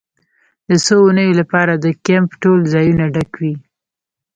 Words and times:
د 0.69 0.71
څو 0.85 0.95
اونیو 1.05 1.37
لپاره 1.41 1.73
د 1.75 1.85
کیمپ 2.05 2.29
ټول 2.43 2.59
ځایونه 2.73 3.05
ډک 3.13 3.31
وي 3.41 3.55